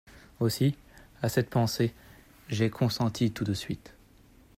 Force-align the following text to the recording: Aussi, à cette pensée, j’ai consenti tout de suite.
Aussi, 0.39 0.75
à 1.21 1.29
cette 1.29 1.51
pensée, 1.51 1.93
j’ai 2.49 2.71
consenti 2.71 3.29
tout 3.31 3.43
de 3.43 3.53
suite. 3.53 3.93